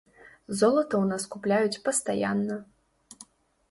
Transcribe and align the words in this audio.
Золата 0.61 0.89
ў 1.03 1.05
нас 1.13 1.27
купляюць 1.35 1.81
пастаянна. 1.91 2.55